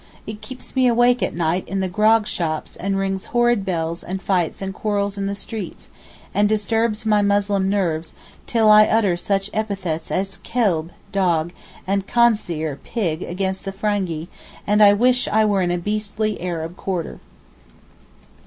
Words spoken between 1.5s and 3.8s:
in the grog shops and rings horrid